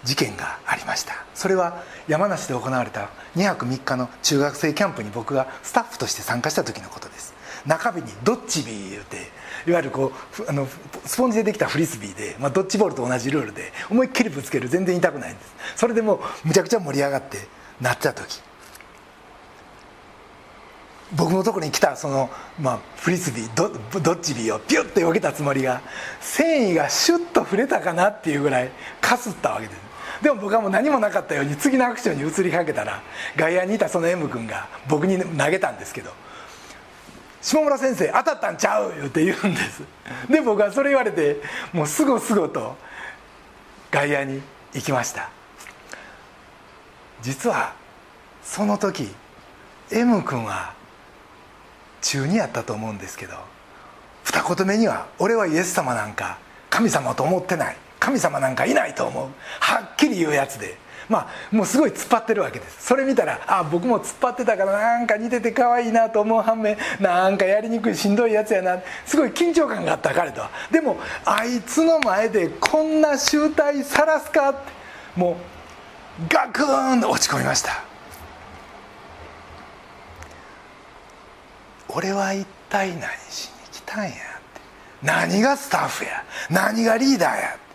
[0.05, 1.25] 事件がありました。
[1.35, 7.35] それは山梨で行われた2泊3日の中学生キャンプに僕がスタッフとして参加した時のことです。
[7.67, 9.17] 中日にドッジビー言うて
[9.67, 10.67] いわゆるこうあの
[11.05, 15.55] スポンジでできたフリスビーで、まあ、ドッジボールと同じルールで思いっきりぶつける全然痛くないんです。
[15.77, 17.39] それでもうむちゃくちゃ盛り上がって
[17.81, 18.41] なった時。
[21.17, 23.69] 僕のところに来たその、まあ、フリスビード
[24.01, 25.83] ドッジビーをピュッて避けたつもりが
[26.21, 29.90] 繊維がシュッと触れたかなっていうぐらいかすったわけです。
[30.23, 33.01] でも僕はもう何もなかったように次のアクションに移りかけたら
[33.37, 36.13] 外野にいたその M 君が僕に投げたんですけど
[37.41, 39.83] 「下村先生当たったんちゃう!」って言うんです。
[40.29, 41.41] で僕はそれ言われて
[41.73, 42.77] もうすごすごと
[43.91, 44.43] 外野に
[44.75, 45.31] 行きました。
[47.23, 47.73] 実は
[48.43, 49.15] その時
[49.91, 50.75] M 君は
[52.03, 53.37] 中2やったと思うんですけど
[54.25, 56.39] 二言目には「俺はイエス様なんか
[56.71, 59.29] 神様と思ってない」神様なんかいないと思う。
[59.61, 60.77] はっきり言うやつで。
[61.09, 62.87] まあもうすごい突っ張ってるわけです。
[62.87, 68.79] それ見たらあ僕も突っ張ってたからなんか似てて可愛いなと思う反面なんかやりにくいしんどいやつやな。
[69.05, 70.51] すごい緊張感があった彼とは。
[70.71, 74.61] でもあいつの前でこんな集大さらすかって
[75.17, 75.35] もう
[76.29, 77.83] ガクーンと落ち込みました。
[81.89, 84.17] 俺は一体何しに来たんやって。
[85.03, 86.25] 何がスタッフや。
[86.49, 87.70] 何がリーダーやって。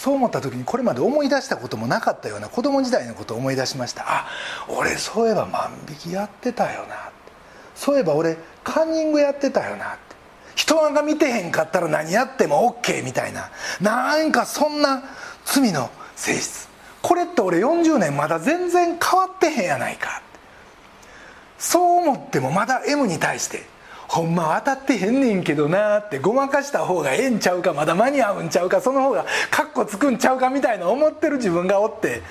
[0.00, 4.04] そう思った時にこれまで思い出したこともなかったような子供時代のことを思い出しました。
[4.06, 4.26] あ
[4.66, 7.10] 俺そういえば万引きやってたよな。
[7.74, 10.16] そういえば俺カンニングやってたよなって。
[10.54, 13.50] 人が見てへんかったら何やっても OK みたいな。
[13.78, 15.02] なんかそんな
[15.44, 16.66] 罪の性質。
[17.02, 20.22] これって俺40年まだ全然変わってへんやないか
[21.58, 23.66] そう思ってもまだ M に対して
[24.10, 32.22] ほんま当たってへんねんけどなってごまかした方がええんちゃうかまだ間に合うんちゃうかその方がカッコつくんちゃうかみたいな思ってる自分がおって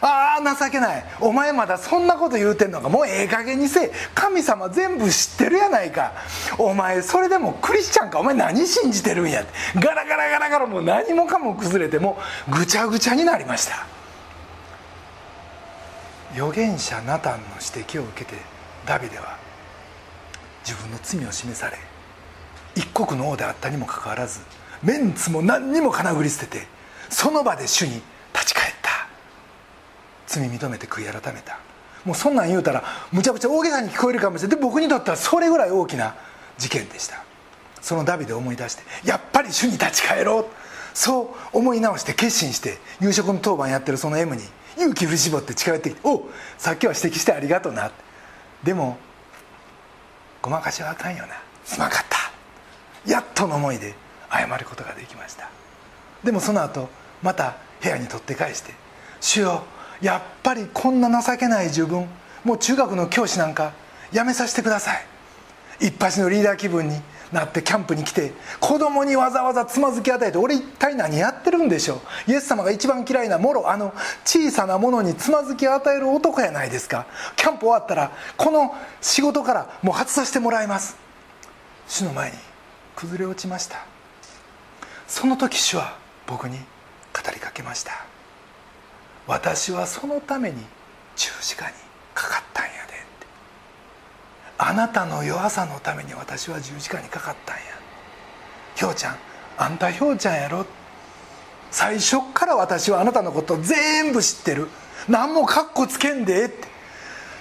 [0.00, 1.04] ああ情けない。
[1.20, 2.90] お前まだそんなこと言うてんのか。
[2.90, 3.92] もうええ加減にせえ。
[4.14, 6.12] 神様全部知ってるやないか。
[6.58, 8.18] お前それでもクリスチャンか。
[8.18, 9.46] お前何信じてるんや
[9.76, 13.86] ガラガラガラガラもう何もかも崩れてもうぐちゃぐちゃになりました。
[16.34, 18.36] 預言者ナタンの指摘を受けて
[18.84, 19.43] ダビデは
[20.66, 21.78] 自分の罪を示され
[22.74, 24.40] 一国の王であったにもかかわらず
[24.82, 26.66] メンツも何にもかなぐり捨てて
[27.08, 28.02] その場で主に
[28.34, 29.08] 立ち返った。
[30.26, 31.58] 罪認めて悔い改めた。
[32.04, 36.14] もうそんなん言うたらむちゃくちゃ大げさに聞こえるかもしれないで僕にとってはそれぐらい大きな
[36.58, 37.22] 事件でした。
[37.80, 40.46] そのダビデを思い出してやっぱり主に立ち返ろう。
[40.94, 44.42] そう思い直して決心して夕食の当番やってるその M に
[44.76, 47.90] 勇気振り絞って近寄ってきて「おさっきは指摘してありがとうな」
[48.62, 48.98] でも
[50.44, 51.40] ごまかしはあかんよな。
[51.64, 53.10] すまんかった。
[53.10, 53.94] やっとの思いで
[54.30, 55.48] 謝ることができました。
[56.22, 56.90] でもその後
[57.22, 58.74] また部屋に取って返して
[59.22, 59.62] 「主よ
[60.02, 62.06] やっぱりこんな情けない自分
[62.44, 63.72] もう中学の教師なんか
[64.12, 65.06] やめさせてください」
[65.80, 67.00] 一発のリーダー気分に
[67.34, 72.30] なってキャンプに来て子供にわざわざつまずき与えて俺一体何やってるんでしょう？
[72.30, 73.92] イエス様が一番嫌いなもろあの
[74.24, 77.06] 小さなものにつまずき与える男やないですか。
[77.36, 80.96] キャンプ終わったらこの仕事からもう外させてもらいます。
[81.86, 82.38] 主の前に
[82.96, 83.84] 崩れ落ちました。
[85.06, 86.62] その時主は僕に語
[87.34, 87.92] りかけました。
[89.26, 90.64] 私はそのために
[91.16, 91.72] 十字架に
[92.14, 92.93] かかったんやで。
[94.66, 97.62] あなたの弱さのために私は十字架にかかったんや。
[98.74, 99.16] ひょうちゃん
[99.58, 100.64] あんたひょうちゃんやろ。
[101.70, 104.68] 最初から私はあなたのこと全部知ってる。
[105.06, 106.66] 何もカッコつけんでって。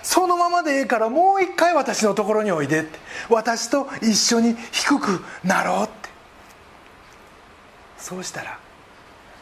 [0.01, 2.99] そのままでええからもう一回私のところにおいでって。
[3.29, 6.09] 私と一緒に低くなろうって。
[7.97, 8.59] そうしたら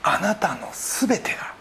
[0.04, 1.56] あなたの全てが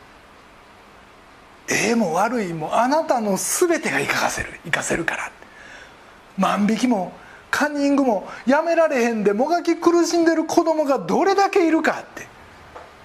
[1.71, 5.33] ええも悪いもあなたの全てが生かせる生かせるから
[6.41, 7.13] 万引きも
[7.51, 12.27] カンニングもやめられへんでもがき苦しんでる子供がどれだけいるかって。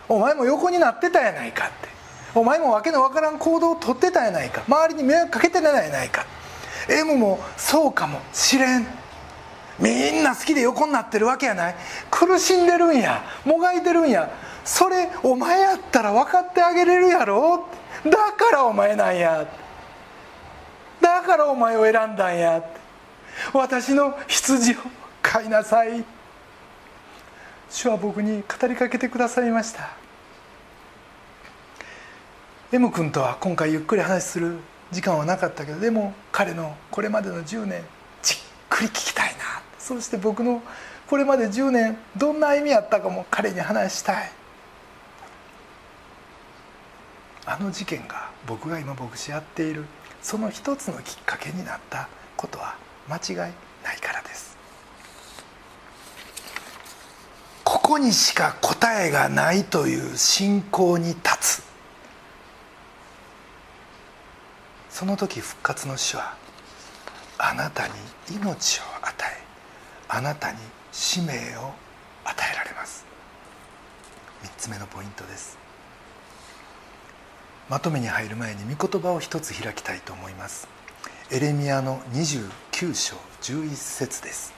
[0.07, 1.89] お前も横になってたやないかって。
[2.33, 4.63] お前も訳のわからん行動をとってたやないか。
[4.67, 6.25] 周りに迷惑かけてたやないか。
[6.89, 8.87] M もそうかもしれん。
[9.79, 11.75] みんな好きで横になってるわけやない。
[12.11, 13.23] 苦しんでるんや。
[13.43, 14.29] もがいてるんや。
[14.63, 17.67] それお前やったら分かってあげれるやろ。
[18.05, 19.45] だからお前なんや。
[21.01, 22.59] だからお前を選んだんや。
[22.59, 22.84] って
[23.53, 24.75] 私の羊を
[25.21, 26.03] 飼いなさい。
[27.69, 29.89] 主は僕に語りかけてくださいました。
[32.71, 34.57] M 君とは今回ゆっくり話する
[34.91, 37.83] 時間はなかったけどでも彼のこれまでの10年
[38.21, 38.37] じっ
[38.69, 39.61] くり聞きたいな。
[39.79, 40.61] そして僕の
[41.07, 44.31] これまで10年どんな歩みやったかも彼に話したい。
[47.45, 49.85] あの事件が僕が今牧師やっている
[50.21, 52.75] その一つのきっかけになったことは
[53.07, 54.57] 間違いないからです。
[57.63, 61.63] ここにしか答えがないという信仰に立つ。
[64.89, 66.35] その時復活の主は
[67.37, 67.93] あなたに
[68.31, 69.43] 命を与え
[70.07, 70.57] あなたに
[70.91, 71.73] 使命を
[72.23, 73.05] 与えられます。
[74.43, 75.57] 3つ目のポイントです。
[77.69, 80.67] まとめに入る前に御言葉を一つ開きたいと思います。
[81.31, 82.01] エレミアの
[82.75, 84.53] 9章11節です。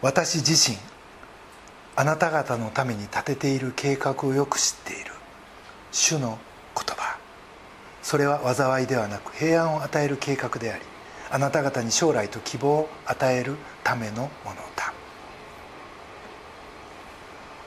[0.00, 0.76] 私自身
[1.94, 5.12] あなた方のために立てている計画をよく知っている。
[5.92, 6.40] 主の
[6.74, 7.18] 言葉。
[8.02, 10.82] それは災いではなく平安を与える計画であり
[11.30, 14.92] あなた方に将来と希望を与えるためのものだ。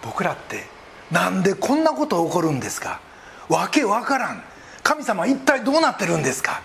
[0.01, 0.65] 僕らって
[1.09, 2.99] なんでこんなこと起こるんですか？
[3.47, 4.43] わけわからん。
[4.83, 6.61] 神様一体どうなってるんですか？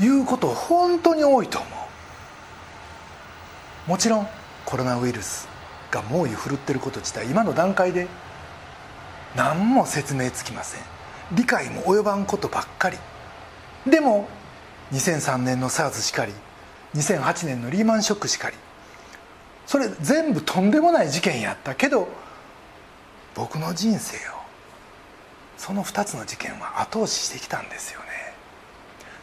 [0.00, 1.68] いうこと本当に多いと思
[3.86, 3.90] う。
[3.90, 4.28] もちろん
[4.64, 5.48] コロナウイルス
[5.90, 8.08] が猛威振るってること自体今の段階で
[9.36, 10.82] 何も説明つきません。
[11.32, 12.98] 理解も及ばんことばっかり。
[13.86, 14.28] でも
[14.92, 16.32] 2003年の SARS しかり
[16.94, 18.56] 2008年のリーマンショックしかり
[19.66, 22.08] それ全部とんでもない事件やったけど
[23.34, 24.20] 僕の人生を
[25.56, 28.03] その2つの事件は後押ししてきたんですよね。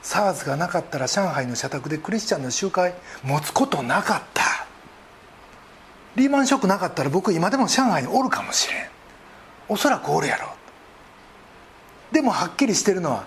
[0.04, 4.44] SARS がなかったら上海の社宅でクリスチャンの集会持つことなかった。
[6.16, 8.88] リーマンショックなかったら僕今でも上海におるかもしれん。
[9.70, 10.50] おそらくおるやろ。
[12.12, 13.24] でもはっきりしてるのは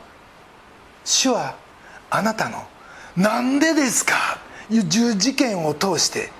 [1.04, 1.56] 主は
[2.10, 2.66] あなたの
[3.16, 6.30] 「なんでですか?」いう事件を通して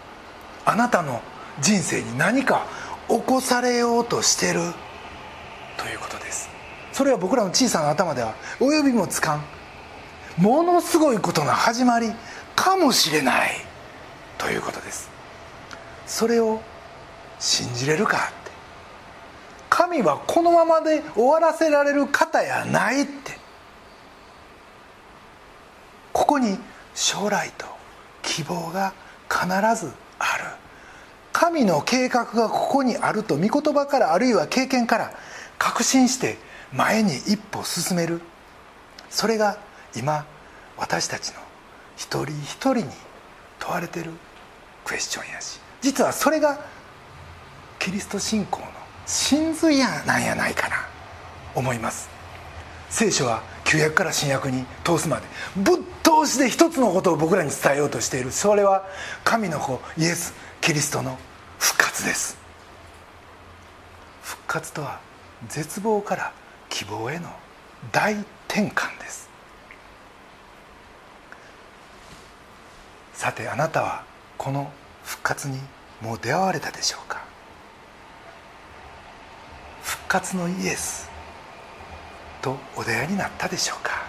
[0.64, 1.22] あなたの
[1.60, 2.66] 人生に何か
[3.08, 4.60] 起こされようとしてる
[5.76, 6.48] ということです。
[6.92, 9.44] それは僕らの小さな頭では及びもつかん。
[10.36, 12.12] ものすごいことの始まり
[12.56, 13.50] かもしれない
[14.38, 15.10] ということです。
[16.06, 16.60] それを
[17.38, 18.50] 信じれるかって。
[19.70, 23.38] 神はこのままで終わらせられる方やないって。
[26.12, 26.58] ここに
[26.94, 27.66] 将来と
[28.22, 28.92] 希望が
[29.28, 29.46] 必
[29.84, 30.44] ずある。
[31.32, 35.12] 神の計画がここにあると御言葉からあるいは経験から
[35.58, 36.38] 確信して
[36.72, 38.20] 前に一歩進める。
[39.10, 39.58] それが
[39.96, 40.26] 今
[40.76, 41.36] 私たちの
[41.96, 42.84] 一人一人に
[43.58, 44.10] 問われてる
[44.84, 45.60] クエスチョンやし。
[45.80, 46.58] 実はそれが
[47.78, 48.66] キリスト信仰の
[49.06, 50.76] 真髄やなんやないかな
[51.54, 52.08] 思います。
[52.90, 55.22] 聖書は旧約から新約に通すまで
[55.56, 58.32] ぶっ通しで一つのことを僕らに伝えようとしている。
[58.32, 58.86] それは
[59.24, 61.18] 神の子イエス・キリストの
[61.58, 62.36] 復活です。
[64.22, 65.00] 復活とは
[65.48, 66.32] 絶望から
[66.68, 67.30] 希望への
[67.92, 68.14] 大
[68.48, 69.23] 転換です。
[73.14, 74.04] さてあなたは
[74.36, 74.70] この
[75.04, 75.58] 復活に
[76.02, 77.22] もう出会われたでしょうか？
[79.82, 81.08] 復活のイエス
[82.42, 84.04] とお出会いになったでしょうか？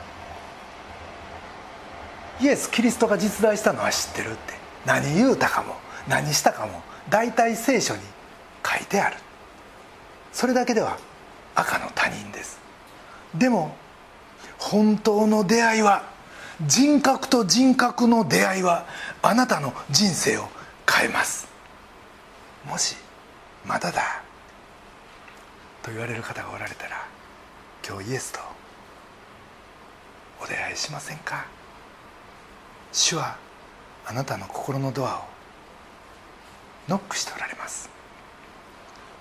[2.42, 4.54] イエス・キリストが実在したのは知ってるって。
[4.86, 5.76] 何言うたかも
[6.08, 8.02] 何したかも大体聖書に
[8.66, 9.18] 書いてある。
[10.34, 10.98] それだけでは
[11.56, 12.60] 赤の他人です。
[13.34, 13.76] でも
[14.58, 16.04] 本当の出会いは
[16.62, 18.86] 人格と人格の出会いは
[19.22, 20.48] あなたの人生を
[20.90, 21.48] 変えます。
[22.66, 22.96] もし
[23.66, 24.22] まだだ
[25.84, 27.06] と言われる方がおられたら
[27.88, 28.40] 今日イエスと
[30.42, 31.46] お出会いしませんか？
[32.92, 33.38] 主は
[34.06, 35.24] あなたの心のドアを
[36.88, 37.90] ノックしておられます。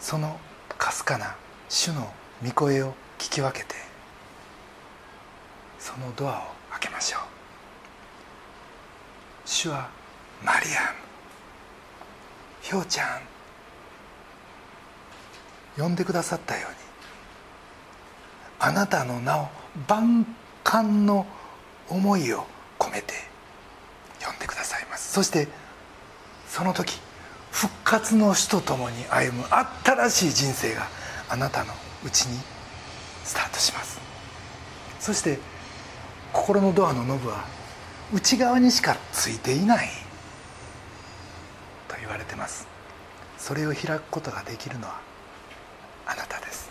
[0.00, 0.38] その
[0.78, 1.34] かすかな
[1.68, 2.12] 主の
[2.44, 3.74] 御声を聞き分けて
[5.78, 6.42] そのドアを
[6.84, 7.20] けましょう。
[9.46, 9.88] 主は
[10.44, 10.94] マリアン
[12.62, 13.20] ひょうちゃん。
[15.76, 16.76] 呼んでくださったように。
[18.60, 19.48] あなたの名を
[19.88, 20.26] 万
[20.62, 21.26] 感の
[21.88, 22.46] 思いを
[22.78, 23.14] 込めて
[24.24, 25.12] 呼んでくださいます。
[25.12, 25.48] そして
[26.48, 27.00] その時
[27.50, 29.44] 復活の死とともに歩む
[29.84, 30.88] 新しい人生が
[31.28, 31.74] あなたの
[32.04, 32.38] うちに
[33.24, 34.00] スタートします。
[35.00, 35.38] そして
[36.34, 37.44] 心のドアのノブは
[38.12, 39.88] 内側にしかついていない。
[41.88, 42.66] と言われてます。
[43.38, 45.00] それを開くことができるのは
[46.04, 46.70] あなたです。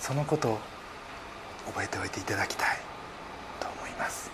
[0.00, 0.58] そのことを
[1.66, 2.78] 覚えておいていただきたい。
[3.60, 4.30] と思います。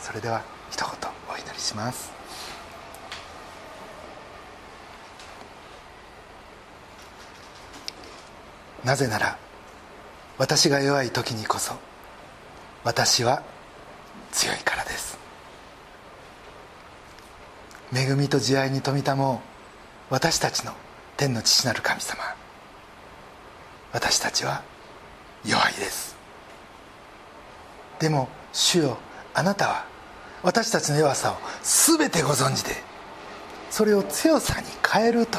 [0.00, 0.88] それでは一言
[1.30, 2.10] お祈りします。
[8.82, 9.36] なぜなら
[10.38, 11.74] 私が弱い時にこそ
[12.84, 13.42] 私は
[14.32, 15.18] 強いからです。
[17.94, 19.40] 恵みと慈愛に富みたも
[20.10, 20.72] 私たちの
[21.16, 22.22] 天の父なる神様。
[23.92, 24.62] 私たちは
[25.44, 26.16] 弱いです。
[27.98, 28.98] でも主よ
[29.34, 29.86] あなたは
[30.42, 32.72] 私たちの弱さを全てご存知で
[33.70, 35.38] それを強さに変えると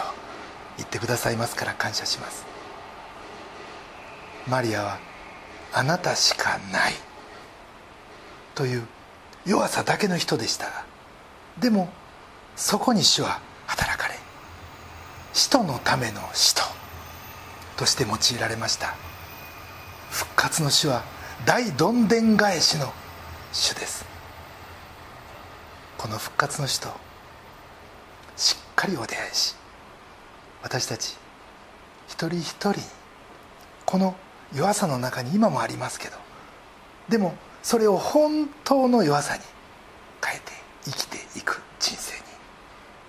[0.78, 2.46] 言ってくださいますから感謝します。
[4.48, 5.00] マリアは
[5.74, 7.09] あなたしかない。
[8.60, 8.86] という
[9.46, 10.66] 弱さだけの人でした。
[10.66, 10.84] が
[11.62, 11.88] でも
[12.58, 14.16] そこに主は働かれ
[15.32, 16.64] 使徒のための使徒
[17.78, 18.96] として用いられました。
[20.12, 21.04] 復活の主は
[21.46, 22.92] 大どんでん返しの
[23.54, 24.04] 主です。
[25.98, 26.90] この復活の主と
[28.36, 29.56] しっかりお出会いし
[30.64, 31.16] 私たち
[32.08, 32.74] 一人一人
[33.86, 34.16] この
[34.54, 36.18] 弱さの中に今もありますけど
[37.08, 39.42] でもそれを本当の弱さに
[40.24, 40.52] 変えて
[40.86, 42.24] 生きていく人生に。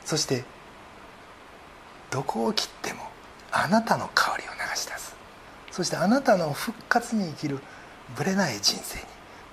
[0.05, 0.44] そして
[2.11, 3.01] どこを切っても
[3.53, 5.14] あなたの香りを流し出す
[5.70, 7.61] そしてあなたの復活に生きる
[8.16, 9.05] ぶれない人生に。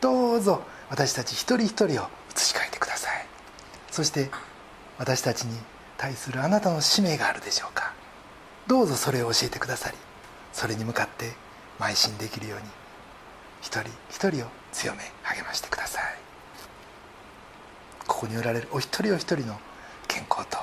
[0.01, 1.87] どうぞ私たち一人一人を
[2.35, 3.25] 移し替えてください。
[3.91, 4.29] そして
[4.97, 5.57] 私たちに
[5.97, 7.93] 対するあなたの使命があるでしょうか。
[8.67, 9.97] どうぞそれを教えてくださり
[10.51, 11.31] それに向かって
[11.79, 12.65] 邁進できるように
[13.67, 16.03] 一人一人を強め励ましてください。
[18.07, 19.59] ここにおられるお一人お一人の
[20.07, 20.57] 健康と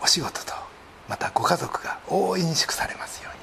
[0.00, 0.52] お仕事と
[1.08, 3.40] またご家族が大いに祝されますように。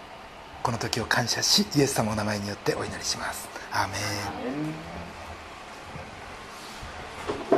[0.63, 3.49] この時を感謝しイエス様の名前によってお祈りします。
[3.73, 3.97] アーメ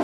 [0.00, 0.03] ン。